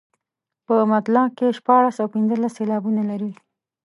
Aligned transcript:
په 0.65 0.75
مطلع 0.91 1.25
کې 1.37 1.47
شپاړس 1.57 1.95
او 2.03 2.07
پنځلس 2.15 2.51
سېلابونه 2.57 3.01
لري. 3.11 3.33